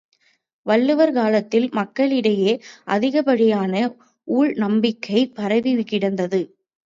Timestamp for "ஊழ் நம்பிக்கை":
4.27-5.31